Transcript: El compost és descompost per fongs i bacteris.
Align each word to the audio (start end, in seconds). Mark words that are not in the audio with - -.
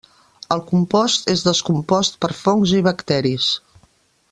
El 0.53 0.61
compost 0.71 1.29
és 1.33 1.43
descompost 1.49 2.17
per 2.25 2.31
fongs 2.41 2.75
i 2.79 2.81
bacteris. 2.91 3.53